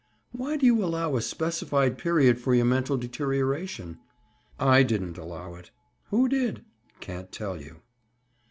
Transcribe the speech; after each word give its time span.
"Why 0.31 0.57
do 0.57 0.65
you 0.65 0.83
allow 0.83 1.15
a 1.15 1.21
specified 1.21 1.99
period 1.99 2.39
for 2.39 2.55
your 2.55 2.65
mental 2.65 2.97
deterioration?" 2.97 3.99
"I 4.57 4.81
didn't 4.81 5.19
allow 5.19 5.53
it." 5.53 5.69
"Who 6.09 6.27
did?" 6.27 6.65
"Can't 7.01 7.31
tell 7.31 7.61
you." 7.61 7.81